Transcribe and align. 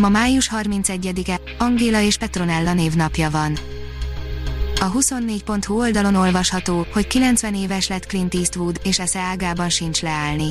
Ma 0.00 0.08
május 0.08 0.50
31-e, 0.56 1.40
Angéla 1.58 2.00
és 2.00 2.16
Petronella 2.16 2.72
névnapja 2.72 3.30
van. 3.30 3.58
A 4.80 4.92
24.hu 4.92 5.78
oldalon 5.78 6.14
olvasható, 6.14 6.86
hogy 6.92 7.06
90 7.06 7.54
éves 7.54 7.88
lett 7.88 8.06
Clint 8.06 8.34
Eastwood, 8.34 8.80
és 8.82 8.98
esze 8.98 9.18
ágában 9.18 9.68
sincs 9.68 10.02
leállni. 10.02 10.50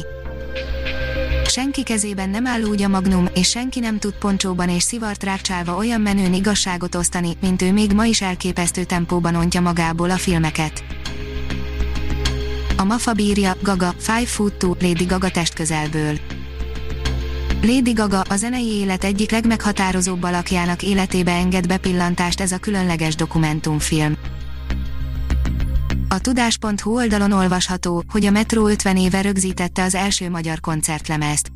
Senki 1.46 1.84
kezében 1.84 2.30
nem 2.30 2.48
áll 2.48 2.62
úgy 2.62 2.82
a 2.82 2.88
magnum, 2.88 3.28
és 3.34 3.50
senki 3.50 3.80
nem 3.80 4.00
tud 4.00 4.14
poncsóban 4.14 4.70
és 4.70 4.84
szivart 4.84 5.24
rákcsálva 5.24 5.76
olyan 5.76 6.02
menőn 6.02 6.34
igazságot 6.34 6.96
osztani, 6.96 7.38
mint 7.42 7.62
ő 7.62 7.74
még 7.74 7.94
ma 7.94 8.06
is 8.06 8.22
elképesztő 8.22 8.84
tempóban 8.84 9.36
ontja 9.36 9.62
magából 9.62 10.10
a 10.10 10.18
filmeket. 10.18 10.84
A 12.78 12.84
Mafa 12.84 13.14
bírja, 13.14 13.56
Gaga, 13.62 13.94
Five 13.98 14.26
Foot 14.26 14.54
Two, 14.54 14.76
Lady 14.80 15.06
Gaga 15.06 15.30
testközelből. 15.30 16.39
Lady 17.62 17.92
Gaga 17.92 18.22
a 18.22 18.36
zenei 18.36 18.66
élet 18.66 19.04
egyik 19.04 19.32
legmeghatározóbb 19.32 20.24
alakjának 20.24 20.84
életébe 20.84 21.32
enged 21.32 21.68
bepillantást 21.68 22.42
ez 22.42 22.52
a 22.52 22.58
különleges 22.58 23.16
dokumentumfilm. 23.16 24.18
A 26.08 26.20
tudás.hu 26.20 26.96
oldalon 26.96 27.32
olvasható, 27.32 28.04
hogy 28.12 28.26
a 28.26 28.32
Metro 28.32 28.68
50 28.68 28.98
éve 28.98 29.22
rögzítette 29.22 29.84
az 29.84 29.96
első 29.96 30.30
magyar 30.30 30.60
koncertlemezt. 30.60 31.52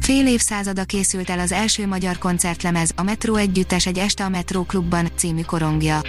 Fél 0.00 0.26
évszázada 0.26 0.84
készült 0.84 1.30
el 1.30 1.38
az 1.38 1.52
első 1.52 1.86
magyar 1.86 2.18
koncertlemez, 2.18 2.90
a 2.96 3.02
Metro 3.02 3.34
együttes 3.34 3.86
egy 3.86 3.98
este 3.98 4.24
a 4.24 4.28
Metro 4.28 4.62
klubban 4.62 5.08
című 5.14 5.42
korongja. 5.42 6.00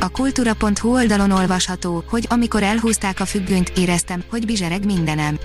A 0.00 0.08
kultúra.hu 0.08 0.92
oldalon 0.92 1.30
olvasható, 1.30 2.04
hogy 2.08 2.26
amikor 2.28 2.62
elhúzták 2.62 3.20
a 3.20 3.24
függönyt, 3.24 3.72
éreztem, 3.76 4.22
hogy 4.30 4.46
bizsereg 4.46 4.84
mindenem. 4.84 5.38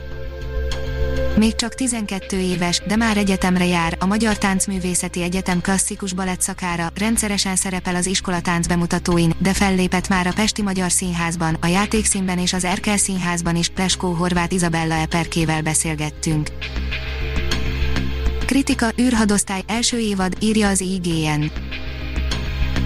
Még 1.38 1.56
csak 1.56 1.74
12 1.74 2.40
éves, 2.40 2.82
de 2.88 2.96
már 2.96 3.18
egyetemre 3.18 3.66
jár, 3.66 3.98
a 4.00 4.06
Magyar 4.06 4.38
Táncművészeti 4.38 5.22
Egyetem 5.22 5.62
klasszikus 5.62 6.14
balett 6.14 6.42
szakára, 6.42 6.92
rendszeresen 6.96 7.56
szerepel 7.56 7.96
az 7.96 8.06
iskolatánc 8.06 8.68
bemutatóin, 8.68 9.34
de 9.40 9.54
fellépett 9.54 10.08
már 10.08 10.28
a 10.28 10.34
Pesti 10.36 10.62
Magyar 10.62 10.92
Színházban, 10.92 11.58
a 11.62 11.68
Játékszínben 11.68 12.38
és 12.38 12.54
az 12.54 12.64
Erkel 12.64 12.98
Színházban 12.98 13.56
is, 13.56 13.70
Pleskó 13.70 14.12
Horváth 14.12 14.54
Izabella 14.54 14.94
Eperkével 14.94 15.62
beszélgettünk. 15.62 16.50
Kritika, 18.46 18.92
űrhadosztály, 19.02 19.62
első 19.68 20.00
évad, 20.00 20.34
írja 20.40 20.68
az 20.68 20.82
IGN 20.82 21.44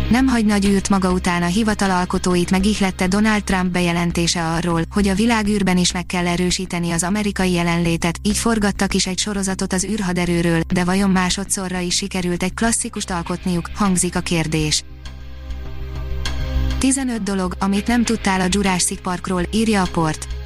nem 0.09 0.27
hagy 0.27 0.45
nagy 0.45 0.65
űrt 0.65 0.89
maga 0.89 1.11
után 1.11 1.43
a 1.43 1.45
hivatal 1.45 1.91
alkotóit 1.91 2.51
megihlette 2.51 3.07
Donald 3.07 3.43
Trump 3.43 3.71
bejelentése 3.71 4.45
arról, 4.45 4.81
hogy 4.91 5.07
a 5.07 5.13
világűrben 5.13 5.77
is 5.77 5.91
meg 5.91 6.05
kell 6.05 6.27
erősíteni 6.27 6.91
az 6.91 7.03
amerikai 7.03 7.51
jelenlétet, 7.51 8.19
így 8.23 8.37
forgattak 8.37 8.93
is 8.93 9.07
egy 9.07 9.17
sorozatot 9.17 9.73
az 9.73 9.83
űrhaderőről, 9.83 10.61
de 10.73 10.83
vajon 10.83 11.09
másodszorra 11.09 11.79
is 11.79 11.95
sikerült 11.95 12.43
egy 12.43 12.53
klasszikust 12.53 13.09
alkotniuk, 13.09 13.69
hangzik 13.73 14.15
a 14.15 14.19
kérdés. 14.19 14.83
15 16.77 17.23
dolog, 17.23 17.55
amit 17.59 17.87
nem 17.87 18.03
tudtál 18.03 18.41
a 18.41 18.47
Jurassic 18.49 19.01
Parkról, 19.01 19.43
írja 19.51 19.81
a 19.81 19.87
port. 19.91 20.38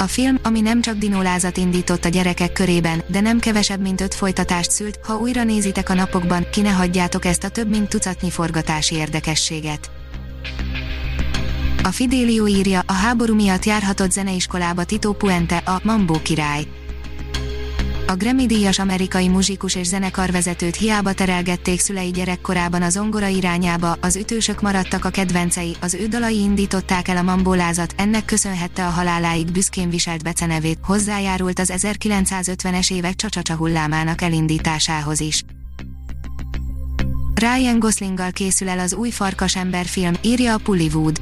A 0.00 0.06
film, 0.06 0.38
ami 0.42 0.60
nem 0.60 0.80
csak 0.80 0.96
dinólázat 0.96 1.56
indított 1.56 2.04
a 2.04 2.08
gyerekek 2.08 2.52
körében, 2.52 3.02
de 3.06 3.20
nem 3.20 3.38
kevesebb, 3.38 3.80
mint 3.80 4.00
öt 4.00 4.14
folytatást 4.14 4.70
szült, 4.70 4.98
ha 5.02 5.16
újra 5.16 5.44
nézitek 5.44 5.88
a 5.88 5.94
napokban, 5.94 6.46
ki 6.52 6.60
ne 6.60 6.70
hagyjátok 6.70 7.24
ezt 7.24 7.44
a 7.44 7.48
több 7.48 7.68
mint 7.68 7.88
tucatnyi 7.88 8.30
forgatási 8.30 8.94
érdekességet. 8.94 9.90
A 11.82 11.88
Fidelio 11.88 12.46
írja, 12.46 12.82
a 12.86 12.92
háború 12.92 13.34
miatt 13.34 13.64
járhatott 13.64 14.10
zeneiskolába 14.10 14.84
Tito 14.84 15.12
Puente, 15.12 15.56
a 15.56 15.80
Mambo 15.82 16.22
király 16.22 16.66
a 18.08 18.16
Grammy-díjas 18.16 18.78
amerikai 18.78 19.28
muzsikus 19.28 19.74
és 19.74 19.86
zenekarvezetőt 19.86 20.76
hiába 20.76 21.12
terelgették 21.12 21.80
szülei 21.80 22.10
gyerekkorában 22.10 22.82
az 22.82 22.92
zongora 22.92 23.26
irányába, 23.26 23.96
az 24.00 24.16
ütősök 24.16 24.60
maradtak 24.60 25.04
a 25.04 25.10
kedvencei, 25.10 25.76
az 25.80 25.94
ő 25.94 26.06
dalai 26.06 26.38
indították 26.38 27.08
el 27.08 27.16
a 27.16 27.22
mambólázat, 27.22 27.94
ennek 27.96 28.24
köszönhette 28.24 28.86
a 28.86 28.90
haláláig 28.90 29.52
büszkén 29.52 29.90
viselt 29.90 30.22
becenevét, 30.22 30.78
hozzájárult 30.82 31.58
az 31.58 31.72
1950-es 31.76 32.92
évek 32.92 33.14
csacsacsa 33.14 33.54
hullámának 33.54 34.22
elindításához 34.22 35.20
is. 35.20 35.44
Ryan 37.34 37.78
Goslinggal 37.78 38.30
készül 38.30 38.68
el 38.68 38.78
az 38.78 38.94
új 38.94 39.10
Farkasember 39.10 39.86
film, 39.86 40.12
írja 40.22 40.54
a 40.54 40.58
Pullywood. 40.58 41.20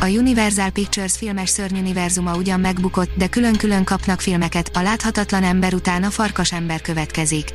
A 0.00 0.06
Universal 0.06 0.70
Pictures 0.70 1.16
filmes 1.16 1.48
szörnyuniverzuma 1.48 2.36
ugyan 2.36 2.60
megbukott, 2.60 3.10
de 3.16 3.26
külön-külön 3.28 3.84
kapnak 3.84 4.20
filmeket, 4.20 4.70
a 4.76 4.82
láthatatlan 4.82 5.42
ember 5.42 5.74
után 5.74 6.02
a 6.02 6.10
farkas 6.10 6.52
ember 6.52 6.80
következik. 6.80 7.52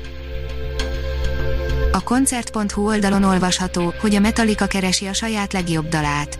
A 1.92 2.04
koncert.hu 2.04 2.88
oldalon 2.88 3.24
olvasható, 3.24 3.94
hogy 4.02 4.16
a 4.16 4.20
Metallica 4.20 4.68
keresi 4.68 5.06
a 5.06 5.14
saját 5.14 5.54
legjobb 5.54 5.88
dalát. 5.90 6.40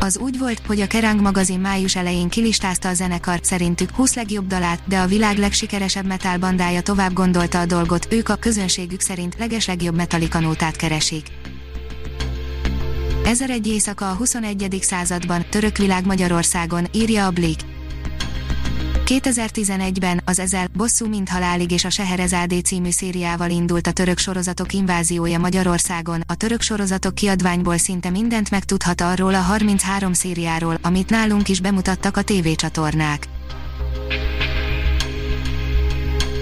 Az 0.00 0.18
úgy 0.18 0.38
volt, 0.38 0.60
hogy 0.66 0.80
a 0.80 0.86
Kerrang 0.86 1.20
magazin 1.20 1.60
május 1.60 1.96
elején 1.96 2.28
kilistázta 2.28 2.88
a 2.88 2.94
zenekar 2.94 3.38
szerintük 3.42 3.90
20 3.90 4.14
legjobb 4.14 4.46
dalát, 4.46 4.80
de 4.88 4.98
a 4.98 5.06
világ 5.06 5.38
legsikeresebb 5.38 6.06
metal 6.06 6.38
bandája 6.38 6.80
tovább 6.80 7.12
gondolta 7.12 7.60
a 7.60 7.66
dolgot, 7.66 8.06
ők 8.12 8.28
a 8.28 8.36
közönségük 8.36 9.00
szerint 9.00 9.34
legeslegjobb 9.38 9.96
Metallica 9.96 10.40
nótát 10.40 10.76
keresik. 10.76 11.26
1001 13.24 13.66
éjszaka 13.66 14.10
a 14.10 14.14
21. 14.14 14.78
században, 14.80 15.44
török 15.50 15.76
világ 15.76 16.06
Magyarországon, 16.06 16.86
írja 16.92 17.26
a 17.26 17.30
Blik. 17.30 17.60
2011-ben 19.04 20.20
az 20.24 20.38
Ezel, 20.38 20.66
Bosszú 20.76 21.08
mint 21.08 21.28
halálig 21.28 21.70
és 21.70 21.84
a 21.84 21.90
Seherezádé 21.90 22.58
című 22.58 22.90
szériával 22.90 23.50
indult 23.50 23.86
a 23.86 23.92
török 23.92 24.18
sorozatok 24.18 24.72
inváziója 24.72 25.38
Magyarországon. 25.38 26.22
A 26.26 26.34
török 26.34 26.60
sorozatok 26.60 27.14
kiadványból 27.14 27.76
szinte 27.76 28.10
mindent 28.10 28.50
megtudhat 28.50 29.00
arról 29.00 29.34
a 29.34 29.40
33 29.40 30.12
szériáról, 30.12 30.78
amit 30.82 31.10
nálunk 31.10 31.48
is 31.48 31.60
bemutattak 31.60 32.16
a 32.16 32.22
tévécsatornák. 32.22 33.33